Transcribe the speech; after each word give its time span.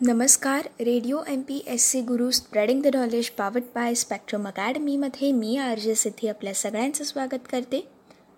नमस्कार 0.00 0.66
radio 0.80 1.22
M 1.28 1.40
P 1.42 1.56
S 1.66 1.84
C 1.84 2.00
Guru 2.02 2.30
spreading 2.30 2.82
the 2.82 2.94
knowledge 2.96 3.28
powered 3.28 3.62
by 3.74 3.94
Spectrum 3.94 4.46
अकॅडमीमध्ये 4.48 5.30
मी 5.32 5.56
R 5.56 5.78
J 5.78 5.94
Siddhi 5.94 6.28
आपल्या 6.28 6.52
सगळ्यांचं 6.54 7.04
स्वागत 7.04 7.48
करते. 7.52 7.80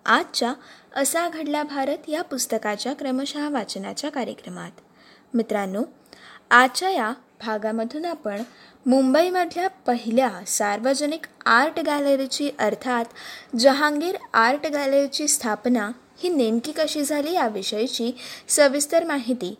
आजच्या 0.05 0.53
असा 0.95 1.27
घडला 1.29 1.63
भारत 1.63 2.09
या 2.09 2.21
पुस्तकाच्या 2.21 2.93
क्रमशः 2.93 3.47
वाचनाच्या 3.49 4.09
कार्यक्रमात. 4.09 4.71
मित्रांनो 5.33 5.83
आजच्या 6.49 6.89
या 6.89 7.13
भागामधून 7.45 8.05
आपण 8.05 8.41
मुंबईमधल्या 8.85 9.67
पहिल्या 9.67 10.31
सार्वजनिक 10.47 11.25
आर्ट 11.45 11.79
गॅलरीची 11.79 12.51
अर्थात 12.59 13.57
जहांगीर 13.57 14.17
आर्ट 14.33 14.67
गॅलरीची 14.67 15.27
स्थापना 15.27 15.91
ही 16.17 16.29
नेमकी 16.29 16.71
कशी 16.71 17.03
झाली 17.03 17.33
याविषयीची 17.33 18.11
सविस्तर 18.47 19.05
माहिती 19.05 19.55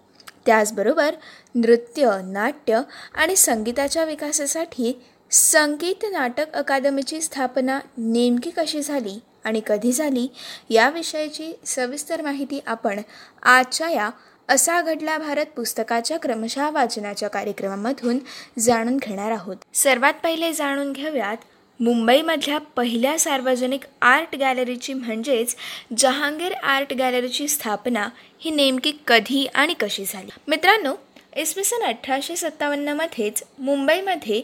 त्याचबरोबर 0.46 1.16
नृत्य 1.56 2.12
नाट्य 2.24 2.82
आणि 3.16 3.36
संगीताच्या 3.36 4.04
विकासासाठी 4.04 5.02
संगीत 5.32 6.06
नाटक 6.12 6.54
अकादमीची 6.54 7.22
स्थापना 7.22 7.80
नेमकी 7.98 8.50
कशी 8.50 8.82
झाली 8.82 9.20
आणि 9.44 9.62
कधी 9.68 9.92
झाली 9.92 10.28
याविषयीची 10.70 11.54
सविस्तर 11.66 12.22
माहिती 12.22 12.60
आपण 12.66 13.00
आजच्या 13.44 13.90
या 13.90 14.10
असा 14.50 14.82
घडला 14.82 15.18
भारत 15.18 15.46
पुस्तकाच्या 15.46 16.20
क्रमशः 16.20 16.70
वाचनाच्या 16.70 17.30
कार्यक्रमामधून 17.30 18.20
जाणून 18.60 18.98
घेणार 18.98 19.32
आहोत. 19.32 19.56
सर्वात 19.74 20.14
पहिले 20.24 20.54
जाणून 20.54 20.92
घेऊयात 20.92 21.38
मुंबईमधल्या 21.80 22.58
पहिल्या 22.58 23.20
सार्वजनिक 23.20 23.82
आर्ट 24.02 24.36
गॅलरीची 24.36 24.94
म्हणजेच 24.94 25.56
जहांगीर 25.98 26.54
आर्ट 26.54 26.94
गॅलरीची 26.94 27.48
स्थापना 27.48 28.08
ही 28.40 28.52
नेमकी 28.52 28.92
कधी 29.08 29.46
आणि 29.56 29.74
कशी 29.74 30.06
झाली? 30.06 30.30
मित्रांनो 30.48 30.94
इसवी 31.38 31.64
सन 31.64 31.84
अठराशे 31.84 32.36
सत्तावन्नमध्येच 32.36 33.44
मुंबईमध्ये 33.60 34.42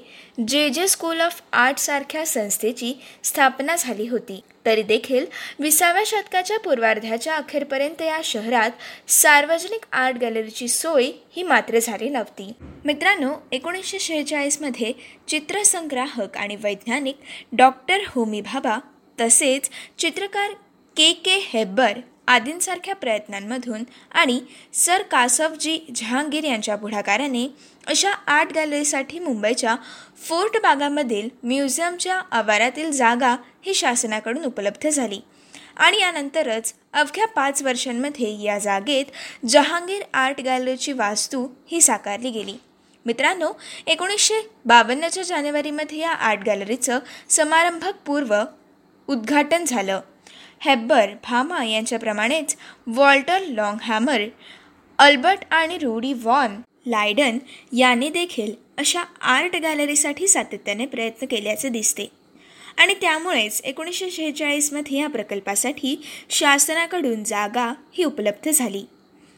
जे 0.47 0.69
जे 0.69 0.87
स्कूल 0.87 1.21
ऑफ 1.21 1.41
आर्टसारख्या 1.53 2.25
संस्थेची 2.25 2.93
स्थापना 3.23 3.75
झाली 3.75 4.07
होती. 4.07 4.39
तरी 4.65 4.81
देखील 4.83 5.25
विसाव्या 5.59 6.03
शतकाच्या 6.05 6.59
पूर्वार्धाच्या 6.59 7.35
अखेरपर्यंत 7.35 8.01
या 8.01 8.19
शहरात 8.23 8.71
सार्वजनिक 9.07 9.85
आर्ट 9.91 10.17
गॅलरीची 10.17 10.67
सोय 10.67 11.11
ही 11.35 11.43
मात्र 11.43 11.79
झाली 11.79 12.09
नव्हती. 12.09 12.51
मित्रांनो 12.85 13.33
एकोणीसशे 13.51 13.99
शेहेचाळीसमध्ये 13.99 14.93
चित्रसंग्राहक 15.27 16.37
आणि 16.37 16.55
वैज्ञानिक 16.55 17.17
डॉक्टर 17.51 17.97
होमी 18.07 18.41
भाभा 18.41 18.77
तसेच 19.21 19.69
चित्रकार 19.97 20.51
के 20.95 21.11
के 21.13 21.39
हेब्बर 21.43 21.99
आदींसारख्या 22.27 22.95
प्रयत्नांमधून 22.95 23.83
आणि 24.11 24.41
सर 24.73 25.01
कासवजी 25.01 25.79
जहांगीर 25.95 26.43
यांच्या 26.43 26.75
पुढाकाराने 26.75 27.47
अशा 27.87 28.11
आर्ट 28.11 28.53
गॅलरीसाठी 28.53 29.19
मुंबईच्या 29.19 29.75
फोर्ट 30.27 30.57
बागामधील 30.63 31.29
म्युझियमच्या 31.43 32.21
आवारातील 32.31 32.91
जागा 32.91 33.35
ही 33.65 33.73
शासनाकडून 33.73 34.45
उपलब्ध 34.45 34.89
झाली. 34.89 35.19
आणि 35.77 35.99
यानंतरच 36.01 36.73
अवघ्या 36.93 37.27
पाच 37.27 37.61
वर्षांमध्ये 37.63 38.41
या 38.41 38.59
जागेत 38.59 39.05
जहांगीर 39.45 40.01
आर्ट 40.13 40.41
गॅलरीची 40.41 40.91
वास्तू 40.91 41.47
ही 41.67 41.81
साकारली 41.81 42.29
गेली. 42.29 42.55
मित्रांनो 43.05 43.51
एकोणीसशे 43.87 44.41
बावन्नच्या 44.65 45.23
जानेवारीमध्ये 45.23 45.97
या 45.97 46.11
आर्ट 46.11 46.39
गॅलरीचं 46.45 46.99
समारंभपूर्व 47.29 48.35
उद्घाटन 49.07 49.65
झालं. 49.65 49.99
हेब्बर 50.59 51.09
भामा 51.23 51.63
यांच्याप्रमाणेच 51.63 52.55
वॉल्टर 52.87 53.41
लॉंगहॅमर 53.47 54.21
अल्बर्ट 54.97 55.39
आणि 55.51 55.77
रूडी 55.77 56.13
वॉन 56.13 56.55
लायडन 56.85 57.37
यांनी 57.77 58.09
देखील 58.09 58.51
अशा 58.77 59.03
आर्ट 59.21 59.55
गॅलरीसाठी 59.55 60.27
सातत्याने 60.27 60.85
प्रयत्न 60.85 61.25
केल्याचे 61.25 61.69
दिसते. 61.69 62.07
आणि 62.77 62.93
त्यामुळेच 62.93 63.61
एकोणीसशे 63.61 64.09
शेहेचाळीसमध्ये 64.09 64.97
या 64.97 65.07
प्रकल्पासाठी 65.07 65.95
शासनाकडून 66.29 67.23
जागा 67.23 67.73
ही 67.93 68.03
उपलब्ध 68.03 68.51
झाली. 68.51 68.85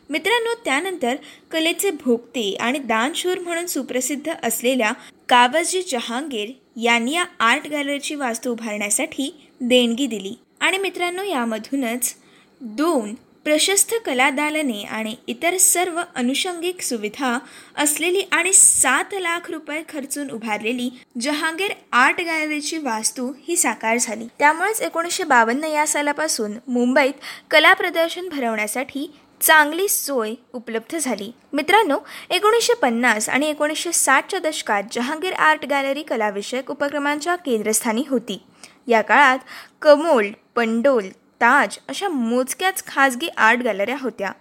मित्रांनो 0.09 0.53
त्यानंतर 0.65 1.15
कलेचे 1.51 1.91
भोगते 1.91 2.53
आणि 2.59 2.79
दानशूर 2.79 3.39
म्हणून 3.39 3.65
सुप्रसिद्ध 3.65 4.31
असलेल्या 4.43 4.91
कावजी 5.29 5.81
जहांगीर 5.81 6.51
यांनी 6.81 7.13
या 7.13 7.25
आर्ट 7.39 7.67
गॅलरीची 7.67 8.15
वास्तू 8.15 8.51
उभारण्यासाठी 8.51 9.47
देणगी 9.61 10.07
दिली. 10.07 10.33
आणि 10.61 10.77
मित्रांनो 10.77 11.23
यामधूनच 11.23 12.15
दोन 12.61 13.13
प्रशस्त 13.43 13.93
कलादालने 14.05 14.83
आणि 14.83 15.15
इतर 15.27 15.57
सर्व 15.57 16.01
अनुषंगिक 16.15 16.81
सुविधा 16.81 17.39
असलेली 17.75 18.21
आणि 18.31 18.53
सात 18.53 19.13
लाख 19.13 19.51
रुपये 19.51 19.81
खर्चून 19.89 20.29
उभारलेली 20.29 20.89
जहांगीर 21.21 21.71
आर्ट 21.91 22.21
गॅलरीची 22.21 22.77
वास्तू 22.77 23.31
ही 23.47 23.55
साकार 23.57 23.97
झाली. 23.97 24.27
त्यामुळेच 24.39 24.81
एकोणीसशे 24.81 25.23
बावन्न 25.23 25.63
या 25.63 25.87
सालापासून 25.87 26.57
मुंबईत 26.67 27.13
कला 27.51 27.73
प्रदर्शन 27.73 28.29
भरवण्यासाठी 28.29 29.11
चांगली 29.41 29.87
सोय 29.87 30.33
उपलब्ध 30.53 30.97
झाली. 30.97 31.31
मित्रांनो 31.53 31.97
एकोणीसशे 32.29 32.73
पन्नास 32.73 33.29
आणि 33.29 33.49
एकोणीसशे 33.49 33.91
साठच्या 33.91 34.39
दशकात 34.39 34.83
जहांगीर 34.91 35.33
आर्ट 35.33 35.65
गॅलरी 35.65 36.03
कलाविषयक 36.03 36.71
उपक्रमांच्या 36.71 37.35
केंद्रस्थानी 37.35 38.03
होती. 38.09 38.41
या 38.87 39.01
काळात 39.01 39.39
कमोल 39.81 40.27
पंडोल 40.55 41.09
ताज 41.09 41.77
अशा 41.87 42.09
मोजक्याच 42.09 42.83
खाजगी 42.87 43.27
आर्ट 43.27 43.59
गॅलऱ्या 43.59 43.95
होत्या. 44.01 44.31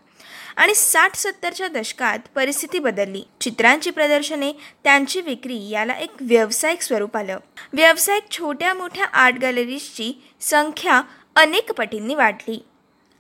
आणि 0.56 0.75
साठ 0.75 1.15
सत्तरच्या 1.15 1.69
दशकात 1.69 2.19
परिस्थिती 2.34 2.78
बदलली. 2.78 3.25
चित्रांची 3.41 3.91
प्रदर्शने 3.91 4.53
त्यांची 4.84 5.21
विक्री 5.21 5.69
याला 5.69 5.93
एक 5.93 6.10
व्यावसायिक 6.21 6.82
स्वरूप 6.82 7.16
आलं. 7.16 7.38
व्यावसायिक 7.72 8.22
छोट्या 8.31 8.75
मोठ्या 8.75 9.04
आर्ट 9.04 9.38
गॅलरीजची 9.38 10.22
संख्या 10.41 11.03
अनेक 11.37 11.72
पटींनी 11.72 12.15
वाढली. 12.15 12.65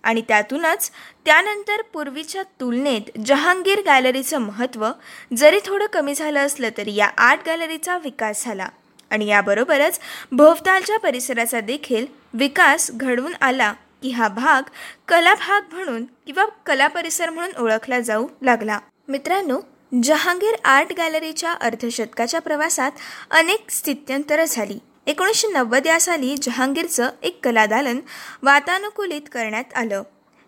आणि 0.02 0.22
त्यातूनच 0.28 0.90
त्यानंतर 1.24 1.82
पूर्वीच्या 1.92 2.42
तुलनेत 2.42 3.18
जहांगीर 3.26 3.82
गॅलरीचं 3.86 4.38
महत्त्व 4.38 4.90
जरी 5.36 5.58
थोडं 5.64 5.86
कमी 5.86 6.14
झालं 6.14 6.46
असलं 6.46 6.68
तरी 6.76 6.94
या 6.94 7.10
आर्ट 7.18 7.40
गॅलरीचा 7.46 7.98
विकास 7.98 8.44
झाला. 8.44 8.68
आणि 9.10 9.26
याबरोबरच 9.26 10.00
भोवतालच्या 10.32 10.98
परिसराचा 10.98 11.60
देखील 11.60 12.06
विकास 12.34 12.90
घडवून 12.94 13.34
आला 13.40 13.72
की 14.02 14.10
हा 14.10 14.28
भाग 14.28 14.62
कला 15.08 15.34
भाग 15.34 15.74
म्हणून 15.74 16.04
किंवा 16.26 16.44
कला 16.66 16.86
परिसर 16.86 17.30
म्हणून 17.30 17.62
ओळखला 17.62 18.00
जाऊ 18.00 18.28
लागला. 18.42 18.78
मित्रांनो 19.08 19.60
जहांगीर 20.02 20.54
आर्ट 20.64 20.92
गॅलरीच्या 20.92 21.52
अर्धशतकाच्या 21.52 22.40
प्रवासात 22.40 22.90
अनेक 23.30 23.70
स्थित्यंतरं 23.70 24.44
झाली. 24.48 24.78
एकोणीसशे 25.06 25.48
नव्वद 25.48 25.86
या 25.86 26.00
साली 26.00 26.36
जहांगीरचं 26.42 27.10
एक 27.22 27.44
कलादालन 27.44 28.00
वातानुकूलित 28.42 29.22
करण्यात 29.32 29.76
आलं. 29.76 30.02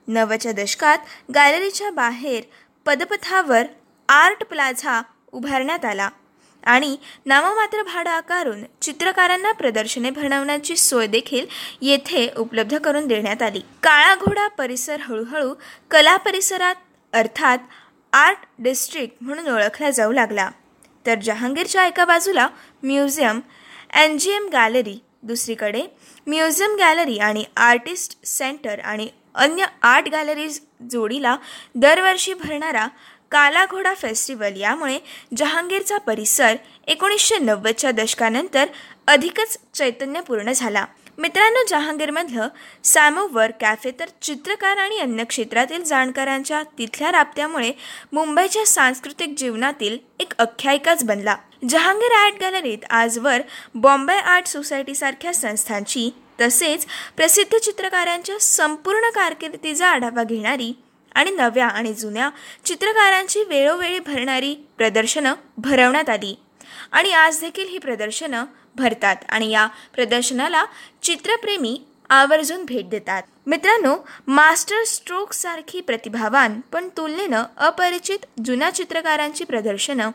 नव्वदच्या 0.09 0.53
दशकात 0.53 0.99
गॅलरीच्या 1.35 1.91
बाहेर 1.91 2.43
पदपथावर 2.87 3.63
आर्ट 4.09 4.45
प्लाझा 4.45 5.03
उभारण्यात 5.33 5.85
आला. 5.85 6.09
आणि 6.65 6.97
नाममात्र 7.27 7.83
भाडं 7.83 8.11
आकारून 8.11 8.63
चित्रकारांना 8.83 9.53
प्रदर्शने 9.53 10.11
भरवण्याची 10.11 10.77
सोय 10.77 11.07
देखील 11.07 11.47
येथे 11.81 12.29
उपलब्ध 12.39 12.77
करून 12.79 13.07
देण्यात 13.07 13.43
आली. 13.43 13.61
काळा 13.83 14.15
घोडा 14.15 14.47
परिसर 14.49 15.01
हळूहळू 15.01 15.55
कला 15.91 16.17
परिसरात 16.17 16.75
अर्थात 17.13 17.59
आर्ट 18.13 18.47
डिस्ट्रिक्ट 18.59 19.17
म्हणून 19.21 19.49
ओळखला 19.49 19.91
जाऊ 19.91 20.13
लागला. 20.13 20.51
तर 21.07 21.19
जहांगीरच्या 21.25 21.87
एका 21.87 22.05
बाजूला 22.05 22.49
museum 22.83 23.41
N 23.97 24.17
G 24.19 24.31
M 24.31 24.49
gallery 24.53 24.99
दुसरीकडे 25.23 25.83
म्युझियम 26.27 26.75
गॅलरी 26.79 27.19
आणि 27.19 27.45
आर्टिस्ट 27.57 28.17
सेंटर 28.27 28.81
आणि 28.81 29.09
अन्य 29.35 29.65
आर्ट 29.83 30.09
गॅलरीज 30.09 30.61
जोडीला 30.91 31.37
दरवर्षी 31.75 32.35
भरणारा 32.35 32.87
काला 33.31 33.65
घोडा 33.67 33.95
फेस्टिवल 33.95 34.57
यामुळे 34.57 34.99
जहांगीरचा 35.37 35.99
परिसर 35.99 36.55
एकोणीसशे 36.87 37.39
नव्वदच्या 37.39 37.91
दशकानंतर 37.91 38.67
अधिकच 39.07 39.59
चैतन्यपूर्ण 39.75 40.53
झाला. 40.53 40.85
मित्रांनो 41.19 41.65
जहांगीरमधलं 41.69 42.49
सॅमोवर 42.85 43.51
कॅफे 43.61 43.91
तर 44.01 44.09
चित्रकार 44.23 44.77
आणि 44.77 44.99
अन्य 44.99 45.25
क्षेत्रातील 45.25 45.85
जाणकारांच्या 45.85 46.63
तिथल्या 46.79 47.13
राबत्यामुळे 47.13 47.73
मुंबईच्या 48.13 48.67
सांस्कृतिक 48.67 49.35
जीवनातील 49.39 49.99
एक 50.21 50.33
आख्यायिकाच 50.39 51.05
बनला. 51.05 51.37
जहांगीर 51.69 52.13
आर्ट 52.13 52.41
गॅलरीत 52.41 52.85
आजवर 52.91 53.41
बॉम्बे 53.75 54.15
आर्ट 54.15 54.47
सोसायटीसारख्या 54.47 55.35
संस्थांची 55.35 56.11
तसेच 56.41 56.87
प्रसिद्ध 57.17 57.59
चित्रकारांच्या 57.59 58.39
संपूर्ण 58.41 59.11
कारकिर्दीचा 59.15 59.89
आढावा 59.89 60.23
घेणारी 60.23 60.73
आणि 61.15 61.31
नव्या 61.31 61.67
आणि 61.67 61.93
जुन्या 61.95 62.31
चित्रकारांची 62.65 63.43
वेळोवेळी 63.45 63.99
भरणारी 63.99 64.55
प्रदर्शनं 64.79 65.35
भरवण्यात 65.57 66.09
आली. 66.09 66.35
आणि 66.93 67.13
आज 67.13 67.41
देखील 67.41 67.69
ही 67.69 67.79
प्रदर्शनं 67.79 68.45
भरतात 68.77 69.17
आणि 69.29 69.51
या 69.51 69.67
प्रदर्शनाला 69.95 70.65
चित्रप्रेमी 71.03 71.79
आवर्जून 72.11 72.65
भेट 72.65 72.89
देतात. 72.89 73.23
मित्रांनो 73.47 73.97
मास्टर 74.27 74.85
स्ट्रोक 74.85 75.33
सारखी 75.33 75.81
प्रतिभावान 75.81 76.61
पण 76.73 76.89
तुलनेनं 76.97 77.43
अपरिचित 77.57 78.27
जुन्या 78.45 78.71
चित्रकारांची 78.71 79.45
प्रदर्शनं 79.45 80.11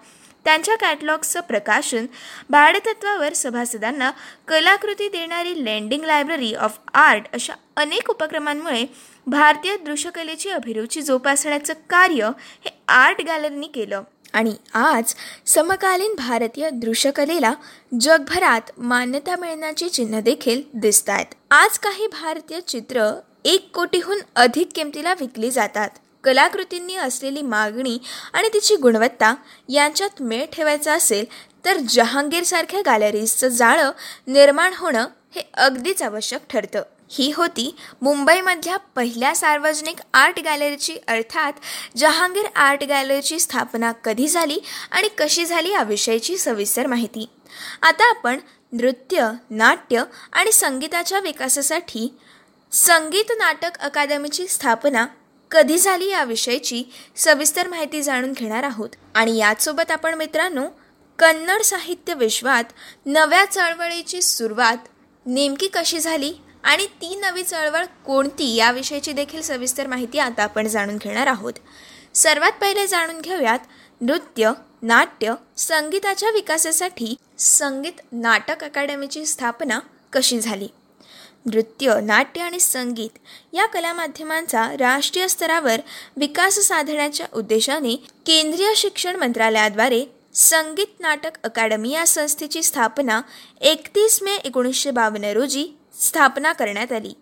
त्यांच्या 0.45 0.75
कॅटलॉगचं 0.75 1.41
प्रकाशन 1.41 2.05
भाडेतत्वावर 2.49 3.33
सभासदांना 3.33 4.11
कलाकृती 4.47 5.07
देणारी 5.09 5.53
लँडिंग 5.65 6.03
लायब्ररी 6.03 6.53
ऑफ 6.53 6.77
आर्ट 6.93 7.23
अशा 7.33 7.53
अनेक 7.75 8.09
उपक्रमांमुळे 8.09 8.85
भारतीय 9.27 9.75
दृश्यकलेची 9.77 10.49
अभिरुची 10.49 11.01
जोपासण्याचं 11.01 11.73
कार्य 11.89 12.29
हे 12.65 12.69
आर्ट 12.87 13.21
गॅलरीनी 13.21 13.67
केलं. 13.67 14.01
आणि 14.33 14.53
आज 14.73 15.13
समकालीन 15.45 16.13
भारतीय 16.17 16.69
दृश्यकलेला 16.69 17.53
जगभरात 18.01 18.71
मान्यता 18.77 19.35
मिळण्याची 19.35 19.89
चिन्ह 19.89 20.19
देखील 20.19 20.61
दिसत 20.73 21.09
आहेत 21.09 21.35
आज 21.51 21.77
काही 21.79 22.07
भारतीय 22.07 22.59
चित्र 22.61 23.19
एक 23.45 23.69
कोटीहून 23.75 24.17
अधिक 24.35 24.69
किमतीला 24.75 25.13
विकली 25.13 25.51
जातात. 25.51 25.89
कलाकृतींनी 26.23 26.95
असलेली 26.95 27.41
मागणी 27.41 27.97
आणि 28.33 28.49
तिची 28.53 28.75
गुणवत्ता 28.75 29.33
यांच्यात 29.69 30.21
मेळ 30.21 30.45
ठेवायचा 30.53 30.93
असेल 30.93 31.25
तर 31.65 31.77
जहांगीरसारख्या 31.89 32.81
गॅलरीजचं 32.85 33.47
जाळं 33.47 33.91
निर्माण 34.27 34.73
होणं 34.77 35.07
हे 35.35 35.49
अगदीच 35.53 36.01
आवश्यक 36.01 36.41
ठरतं. 36.49 36.81
ही 37.09 37.31
होती 37.31 37.75
मुंबईमधल्या 38.01 38.77
पहिल्या 38.77 39.35
सार्वजनिक 39.35 39.95
आर्ट 40.13 40.39
गॅलरीची 40.39 40.97
अर्थात 41.07 41.53
जहांगीर 41.97 42.45
आर्ट 42.55 42.83
गॅलरीची 42.83 43.39
स्थापना 43.39 43.91
कधी 43.91 44.27
झाली 44.27 44.59
आणि 44.91 45.07
कशी 45.17 45.45
झाली 45.45 45.71
याविषयीची 45.71 46.37
सविस्तर 46.37 46.87
माहिती. 46.87 47.29
आता 47.81 48.09
आपण 48.09 48.39
नृत्य 48.71 49.31
नाट्य 49.49 50.03
आणि 50.33 50.51
संगीताच्या 50.51 51.19
विकासासाठी 51.19 52.17
संगीत 52.71 53.31
नाटक 53.37 53.77
अकादमीची 53.79 54.47
स्थापना 54.47 55.05
कधी 55.51 55.77
झाली 55.77 56.09
याविषयीची 56.09 56.83
सविस्तर 57.15 57.67
माहिती 57.67 58.01
जाणून 58.01 58.31
घेणार 58.31 58.63
आहोत. 58.63 58.89
आणि 59.15 59.37
याचसोबत 59.37 59.91
आपण 59.91 60.13
मित्रांनो 60.13 60.67
कन्नड 61.19 61.61
साहित्य 61.61 62.13
विश्वात 62.13 62.63
नव्या 63.05 63.45
चळवळीची 63.45 64.21
सुरुवात 64.21 64.77
नेमकी 65.25 65.67
कशी 65.67 65.99
झाली? 65.99 66.33
आणि 66.65 66.85
ती 67.01 67.15
नवी 67.15 67.43
चळवळ 67.43 67.85
कोणती 68.05 68.55
याविषयीची 68.55 69.11
देखील 69.11 69.41
सविस्तर 69.41 69.87
माहिती 69.87 70.19
आता 70.19 70.43
आपण 70.43 70.67
जाणून 70.67 70.97
घेणार 70.97 71.27
आहोत. 71.27 71.53
सर्वात 72.15 72.51
पहिले 72.51 72.87
जाणून 72.87 73.21
घेऊयात 73.21 73.59
नृत्य 74.01 74.51
नाट्य 74.81 75.33
संगीताच्या 75.57 76.29
विकासासाठी 76.29 77.15
संगीत 77.39 78.01
नाटक 78.11 78.63
अकादमीची 78.63 79.25
स्थापना 79.25 79.79
कशी 80.13 80.39
झाली? 80.39 80.67
नृत्य 81.45 81.99
नाट्य 82.03 82.41
आणि 82.41 82.59
संगीत 82.59 83.17
या 83.53 83.65
कलामाध्यमांचा 83.65 84.67
राष्ट्रीय 84.79 85.27
स्तरावर 85.27 85.81
विकास 86.17 86.59
साधण्याच्या 86.59 87.25
उद्देशाने 87.33 87.95
केंद्रीय 88.25 88.73
शिक्षण 88.75 89.15
मंत्रालयाद्वारे 89.15 90.05
संगीत 90.33 90.99
नाटक 90.99 91.31
अकादमी 91.43 91.91
या 91.91 92.07
संस्थेची 92.07 92.63
स्थापना 92.63 93.21
एकतीस 93.61 94.23
मे 94.23 94.35
एकोणीसशे 94.35 94.91
बावन्न 94.91 95.25
रोजी 95.25 95.67
स्थापना 95.99 96.53
करण्यात 96.53 96.91
आली. 96.91 97.13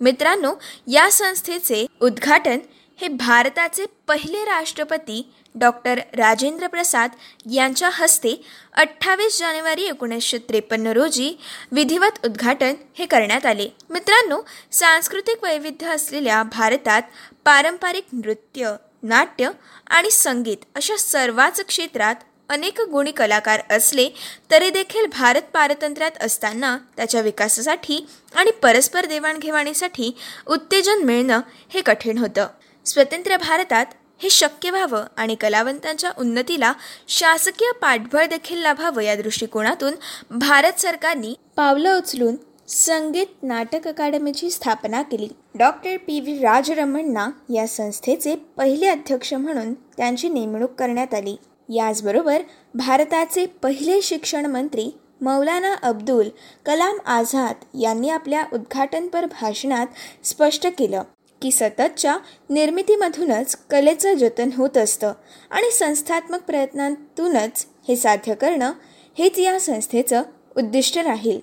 मित्रांनो 0.00 0.54
या 0.86 1.10
संस्थेचे 1.10 1.86
उद्घाटन 2.00 2.58
हे 3.00 3.08
भारताचे 3.08 3.84
पहिले 4.08 4.44
राष्ट्रपती 4.44 5.32
डॉक्टर 5.54 6.00
राजेंद्र 6.14 6.66
प्रसाद 6.66 7.10
यांच्या 7.52 7.88
हस्ते 7.92 8.42
अठ्ठावीस 8.72 9.38
जानेवारी 9.38 9.82
एकोणीसशे 9.82 10.38
त्रेपन्न 10.38 10.86
रोजी 10.86 11.34
विधिवत 11.72 12.24
उद्घाटन 12.24 12.74
हे 12.98 13.06
करण्यात 13.06 13.46
आले. 13.46 13.68
मित्रांनो 13.90 14.40
सांस्कृतिक 14.72 15.44
वैविध्य 15.44 15.86
असलेल्या 15.86 16.42
भारतात 16.42 17.02
पारंपरिक 17.44 18.06
नृत्य 18.12 18.74
नाट्य 19.02 19.50
आणि 19.90 20.10
संगीत 20.10 20.56
अशा 20.74 20.96
सर्वाच 20.96 21.60
क्षेत्रात 21.60 22.14
अनेक 22.48 22.80
गुणी 22.80 23.10
कलाकार 23.10 23.60
असले 23.70 24.08
तरी 24.50 24.70
देखील 24.70 25.06
भारत 25.06 25.42
पारतंत्र्यात 25.52 26.10
असताना 26.20 26.78
त्याच्या 26.96 27.20
विकासासाठी 27.20 28.06
आणि 28.34 28.50
परस्पर 28.50 29.06
देवाणघेवाणीसाठी 29.06 30.16
उत्तेजन 30.46 31.02
मिळणं 31.02 31.40
हे 31.70 31.80
कठीण 31.80 32.18
होतं. 32.18 32.46
स्वतंत्र 32.86 33.36
भारतात 33.36 33.86
हे 34.22 34.30
शक्य 34.30 34.70
व्हावं 34.70 35.04
आणि 35.16 35.34
कलावंतांच्या 35.34 36.10
उन्नतीला 36.18 36.72
शासकीय 37.08 37.72
पाठबळ 37.72 38.26
देखील 38.26 38.58
लाभावं 38.58 39.02
या 39.02 39.16
दृष्टिकोनातून 39.16 39.94
भारत 40.30 40.80
सरकारने 40.80 41.34
पावलं 41.56 41.98
उचलून 41.98 42.36
संगीत 42.68 43.42
नाटक 43.42 43.88
अकादमीची 43.88 44.50
स्थापना 44.50 45.02
केली. 45.02 45.28
Doctor 45.58 45.96
P. 45.96 46.20
व्ही. 46.20 46.38
राजरमण्णा 46.38 47.28
या 47.54 47.66
संस्थेचे 47.66 48.36
पहिले 48.56 48.86
अध्यक्ष 48.86 49.34
म्हणून 49.34 49.74
त्यांची 49.74 50.28
नेमणूक 50.28 50.70
करण्यात 50.70 51.14
आली. 51.14 51.36
याचबरोबर 51.68 52.42
भारताचे 52.74 53.46
पहिले 53.46 54.02
शिक्षण 54.02 54.46
मंत्री 54.46 54.90
मौलाना 55.20 55.74
अब्दुल 55.82 56.28
कलाम 56.66 56.98
आझाद 57.06 57.64
यांनी 57.80 58.08
आपल्या 58.08 58.44
उद्घाटनपर 58.52 59.26
भाषणात 59.26 59.86
स्पष्ट 60.24 60.66
केलं 60.78 61.02
की 61.42 61.50
सततच्या 61.52 62.16
निर्मितीमधूनच 62.50 63.56
कलेचं 63.70 64.14
जतन 64.14 64.50
होत 64.56 64.76
असतं 64.76 65.12
आणि 65.50 65.70
संस्थात्मक 65.70 66.40
प्रयत्नांतूनच 66.40 67.66
हे 67.88 67.96
साध्य 67.96 68.34
करणं 68.34 68.72
हेच 69.18 69.38
या 69.38 69.60
संस्थेचं 69.60 70.22
उद्दिष्ट 70.56 70.98
राहील. 70.98 71.38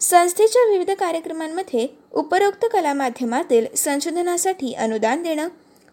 संस्थेच्या 0.00 0.64
विविध 0.64 0.90
कार्यक्रमांमध्ये 0.90 1.86
उपरोक्त 2.12 2.66
कलामाध्यमातील 2.72 3.66
संशोधनासाठी 3.76 4.72
अनुदान 4.72 5.22
देणं 5.22 5.48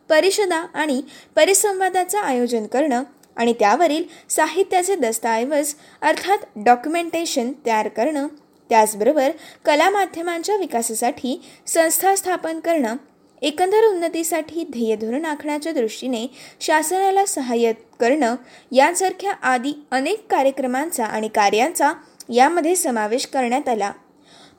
परिषदा 0.10 0.66
आणि 0.74 1.02
परिसंवादाचं 1.36 2.20
आयोजन 2.20 2.66
करणं 2.66 3.04
आणि 3.36 3.54
त्यावरील 3.54 4.04
साहित्याचे 4.30 4.96
दस्तऐवज 4.96 5.74
अर्थात 6.02 6.38
डॉक्युमेंटेशन 6.56 7.52
तयार 7.66 7.88
करणं 7.88 8.28
त्याचबरोबर 8.70 9.32
कला 9.66 9.90
माध्यमांच्या 9.90 10.56
विकासासाठी 10.56 11.42
संस्था 11.68 12.16
स्थापन 12.16 12.60
करणं 12.60 12.96
एकंदर 13.42 13.86
उन्नतीसाठी 13.86 14.64
ध्येयधोरण 14.64 15.26
आखण्याच्या 15.26 15.74
दृष्टीने 15.74 16.28
शासनाला 16.60 17.26
सहाय्य 17.26 17.72
करणं 18.00 18.36
यांसारख्या 18.72 19.32
आदी 19.32 19.74
अनेक 19.92 20.26
कार्यक्रमांचा 20.30 21.06
आणि 21.06 21.28
कार्यांचा 21.28 21.94
यामध्ये 22.30 22.76
समावेश 22.76 23.26
करण्यात 23.26 23.70
आला. 23.70 23.92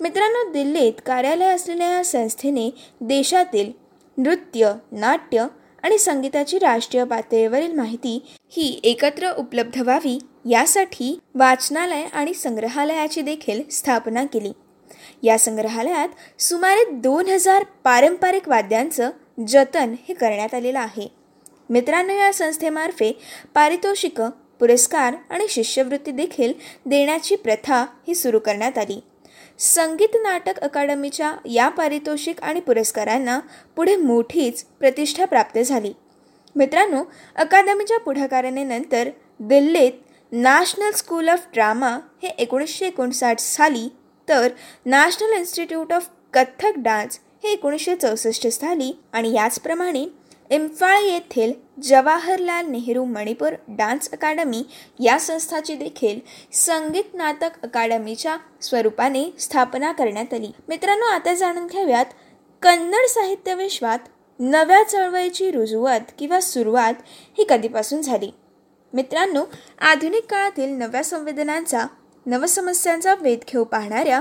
मित्रांनो 0.01 0.53
दिल्लीत 0.53 0.93
कार्यालय 1.07 1.47
असलेल्या 1.47 1.89
या 1.89 2.05
संस्थेने 2.05 2.71
देशातील 3.01 3.73
नृत्य 4.19 4.73
नाट्य 4.93 5.47
आणि 5.85 5.99
संगीताची 5.99 6.59
राष्ट्रीय 6.59 7.05
पातळीवरील 7.05 7.73
माहिती 7.73 8.23
ही 8.51 8.81
एकत्र 8.85 9.31
उपलब्ध 9.33 9.81
व्हावी 9.81 10.19
यासाठी 10.51 11.19
वाचनालय 11.35 12.05
आणि 12.13 12.35
संग्रहालयाची 12.35 13.21
देखील 13.21 13.63
स्थापना 13.71 14.25
केली. 14.25 14.53
या 15.23 15.39
संग्रहालयात 15.39 16.43
सुमारे 16.43 16.91
दोन 16.91 17.27
हजार 17.27 17.65
पारंपरिक 17.85 18.49
वाद्यांचं 18.49 19.11
जतन 19.49 19.95
हे 20.09 20.15
करण्यात 20.15 20.55
आलेलं 20.55 20.79
आहे. 20.79 21.09
मित्रांनो 21.71 22.13
या 22.13 22.33
संस्थेमार्फे 22.33 23.13
पारितोषिकं 23.55 24.31
पुरस्कार 24.61 25.15
आणि 25.31 25.47
शिष्यवृत्ती 25.49 26.11
देखील 26.11 26.53
देण्याची 26.87 27.37
प्रथा 27.37 27.85
ही 28.09 28.15
सुरू 28.15 28.39
करण्यात 28.39 28.79
आली. 28.79 29.01
संगीत 29.59 30.17
नाटक 30.23 30.59
अकादमीच्या 30.59 31.35
या 31.45 31.69
पारितोषिक 31.69 32.41
आणि 32.43 32.61
पुरस्कारांना 32.61 33.39
पुढे 33.77 33.97
मोठीच 33.97 34.65
प्रतिष्ठा 34.81 35.25
प्राप्त 35.25 35.59
झाली. 35.59 35.93
मित्रांनो 36.57 37.03
अकादमीच्या 37.37 37.99
पुढाकारानेनंतर 37.99 39.09
दिल्लीत 39.41 39.93
नॅशनल 40.33 40.91
स्कूल 40.91 41.29
ऑफ 41.29 41.47
ड्रामा 41.55 41.91
हे 42.23 42.29
एकोणीसशे 42.29 42.87
एकोणसाठ 42.87 43.41
साली 43.41 43.89
तर 44.29 44.49
National 44.87 45.33
Institute 45.33 45.93
of 45.93 46.09
Kathak 46.33 46.79
Dance 46.79 47.19
हे 47.45 47.53
एकोणीसशे 47.53 47.95
चौसष्ट 47.95 48.47
साली 48.47 48.93
आणि 49.13 49.33
याचप्रमाणे 49.35 50.05
इम्फाळ 50.51 50.99
येथील 51.03 51.53
जवाहरलाल 51.83 52.67
नेहरू 52.67 53.05
मणिपूर 53.05 53.53
डान्स 53.69 54.11
अकादमी 54.13 54.63
या 55.01 55.19
संस्थाची 55.19 55.75
देखील 55.75 56.19
संगीत 56.53 57.15
नाटक 57.15 57.51
अकादमीच्या 57.63 58.37
स्वरूपाने 58.63 59.25
स्थापना 59.39 59.93
करण्यात 59.93 60.35
आली. 60.35 60.51
मित्रांनो 60.69 61.07
आता 61.07 61.35
जाणून 61.35 61.67
घेऊयात 61.67 62.07
कन्नड 62.63 63.07
साहित्य 63.09 63.55
विश्वात 63.55 63.99
नव्या 64.39 64.83
चळवळीची 64.83 65.51
रुजुवात 65.51 66.01
किंवा 66.19 66.41
सुरुवात 66.41 66.95
ही 67.39 67.47
कधीपासून 67.49 68.03
झाली? 68.03 68.31
मित्रांनो 68.93 69.45
आधुनिक 69.79 70.27
काळातील 70.31 70.71
नव्या 70.71 71.05
संवेदनांचा 71.05 71.87
नवसमस्यांचा 72.27 73.15
वेध 73.15 73.39
घेऊ 73.53 73.65
पाहणाऱ्या 73.65 74.21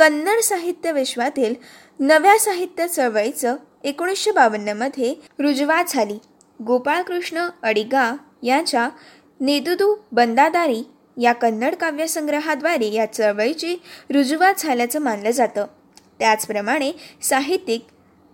कन्नड 0.00 0.40
साहित्य 0.40 0.92
विश्वातील 0.92 1.54
नव्या 2.00 2.38
साहित्य 2.38 2.88
चळवळीचं 2.88 3.56
एकोणीसशे 3.84 4.30
बावन्नमध्ये 4.30 5.14
रुजवात 5.38 5.84
झाली. 5.88 6.18
गोपाळकृष्ण 6.64 7.48
अडिगा 7.62 8.16
यांच्या 8.42 8.88
नेदुदू 9.40 9.96
बंदादारी 10.12 10.82
या 11.22 11.32
कन्नड 11.32 11.74
काव्यसंग्रहाद्वारे 11.74 12.92
या 12.92 13.12
चळवळीची 13.12 13.76
रुजुवात 14.10 14.54
झाल्याचं 14.58 14.98
मानलं 14.98 15.30
जातं. 15.30 15.66
त्याचप्रमाणे 16.18 16.92
साहित्यिक 17.22 17.84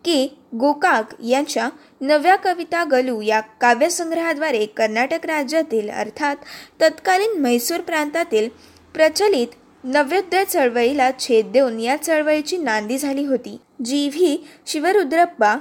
के. 0.05 0.39
गोकाक 0.59 1.25
यांच्या 1.25 1.69
नव्या 2.01 2.37
कविता 2.37 2.85
गलू 2.85 3.21
या 3.21 3.41
काव्यसंग्रहाद्वारे 3.41 4.67
कर्नाटक 4.67 5.27
राज्यातील 5.27 5.91
अर्थात 5.91 6.37
तत्कालीन 6.81 7.41
म्हैसूर 7.41 7.81
प्रांतातील 7.81 8.49
प्रचलित 8.95 9.47
नव्योदय 9.89 10.45
चळवळीला 10.45 11.11
छेद 11.19 11.47
देऊन 11.47 11.81
या 11.81 11.97
चळवळीची 11.97 12.57
नांदी 12.57 12.99
झाली 12.99 13.25
होती 13.25 13.57
G 13.85 14.09
V. 14.09 14.39
Shivarudrappa 14.67 15.55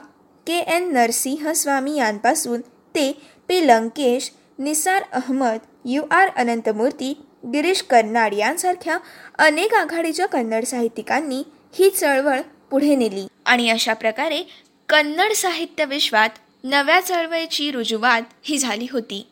K. 0.48 0.54
N. 0.54 0.94
Narasimha 0.94 1.52
Swamy 1.52 1.98
यांपासून 1.98 2.62
ते 2.96 3.22
P. 3.48 3.68
Lankesh 3.68 4.32
Nisar 4.60 5.04
Ahmed 5.12 5.58
U. 5.86 6.04
R. 6.12 6.30
Ananthamurthy 6.36 7.18
Girish 7.54 7.82
Karnad 7.82 8.34
यांसारख्या 8.34 8.98
अनेक 9.38 9.74
आघाडीच्या 9.74 10.26
कन्नड 10.26 10.64
साहित्यिकांनी 10.64 11.44
ही 11.74 11.90
चळवळ 11.90 12.42
पुढे 12.72 12.96
नेली. 12.96 13.28
आणि 13.46 13.70
अशा 13.70 13.94
प्रकारे 13.94 14.48
कन्नड 14.90 15.32
साहित्य 15.32 15.86
विश्वात 15.86 16.30
नव्या 16.64 17.00
चळवळीची 17.00 17.72
रुजुवात 17.72 18.22
ही 18.44 18.58
झाली 18.58 18.88
होती. 18.92 19.28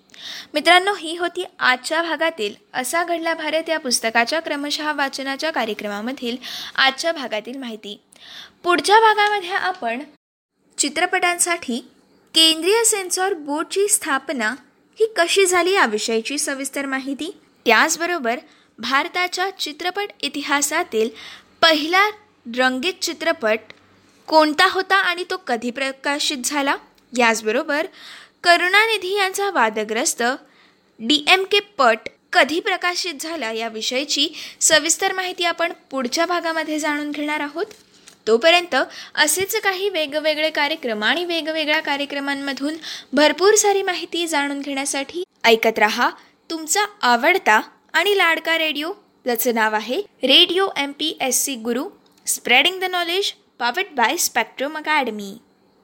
मित्रांनो 0.54 0.94
ही 0.96 1.18
होती 1.18 1.46
आजच्या 1.60 2.02
भागातील 2.02 2.54
असा 2.74 3.04
घडला 3.04 3.34
भारत 3.34 3.70
या 3.70 3.80
पुस्तकाच्या 3.80 4.40
क्रमशः 4.40 4.92
वाचनाच्या 4.94 5.52
कार्यक्रमामधील 5.52 6.38
आजच्या 6.76 7.12
भागातील 7.12 7.58
माहिती. 7.58 8.00
पुढच्या 8.64 9.00
भागामध्ये 9.00 9.50
आपण 9.50 10.02
चित्रपटांसाठी 10.78 11.80
केंद्रीय 12.34 12.84
सेन्सॉर 12.84 13.34
बोर्डची 13.34 13.88
स्थापना 13.88 14.56
ही 15.00 15.14
कशी 15.18 15.46
झाली 15.46 15.72
याविषयीची 15.72 16.38
सविस्तर 16.38 16.86
माहिती. 16.86 17.40
त्याचबरोबर 17.66 18.40
भारताच्या 18.80 19.50
चित्रपट 19.60 20.08
इतिहासातील 20.22 21.10
पहिला 21.62 22.10
रंगीत 22.58 22.94
चित्रपट 23.02 23.60
कोणता 24.28 24.68
होता 24.72 24.96
आणि 24.96 25.24
तो 25.30 25.38
कधी 25.38 25.72
प्रकाशित 25.72 26.38
झाला? 26.46 26.76
याचबरोबर 27.18 27.88
करुणानिधी 28.44 29.16
यांचा 29.18 29.50
वादग्रस्त 29.52 30.24
डी 31.00 31.24
एम 31.28 31.44
के 31.44 31.60
पट 31.78 32.10
कधी 32.34 32.60
प्रकाशित 32.60 33.22
झाला 33.22 33.52
याविषयीची 33.52 34.28
सविस्तर 34.62 35.14
माहिती 35.14 35.44
आपण 35.44 35.74
पुढच्या 35.92 36.26
भागामध्ये 36.26 36.80
जाणून 36.80 37.12
घेणार 37.12 37.40
आहोत. 37.40 37.66
तोपर्यंत 38.28 38.76
असेच 39.16 39.56
काही 39.62 39.90
वेगवेगळे 39.90 40.50
कार्यक्रम 40.50 41.04
आणि 41.04 41.24
वेगवेगळ्या 41.26 41.80
कार्यक्रमांमधून 41.80 42.76
भरपूर 43.14 43.56
सारी 43.56 43.82
माहिती 43.82 44.26
जाणून 44.28 44.60
घेण्यासाठी 44.60 45.24
ऐकत 45.44 45.80
रहा. 45.80 46.10
तुमचा 46.50 46.86
आवडता 47.02 47.60
आणि 47.94 48.18
लाडका 48.18 48.58
रेडिओ. 48.58 48.92
ज्याचं 49.24 49.56
नाव 49.56 49.76
आहे 49.76 50.02
Radio 50.24 50.68
M 50.78 50.92
P 50.92 51.18
S 51.22 51.44
C 51.46 51.56
Guru. 51.56 51.88
Spreading 52.28 52.80
the 52.80 52.84
knowledge 52.84 53.32
powered 53.60 53.96
by 53.96 54.18
Spectrum 54.18 54.78
Academy 54.78 55.34